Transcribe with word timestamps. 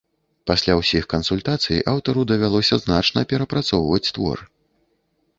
Пасля 0.51 0.73
ўсіх 0.77 1.03
кансультацый 1.13 1.83
аўтару 1.91 2.23
давялося 2.31 2.79
значна 2.85 3.23
перапрацоўваць 3.33 4.11
твор. 4.17 4.37